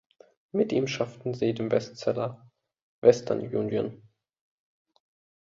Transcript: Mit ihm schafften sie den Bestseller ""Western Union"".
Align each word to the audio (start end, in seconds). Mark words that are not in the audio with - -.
Mit 0.51 0.71
ihm 0.71 0.87
schafften 0.87 1.35
sie 1.35 1.53
den 1.53 1.69
Bestseller 1.69 2.49
""Western 3.03 3.41
Union"". 3.41 4.01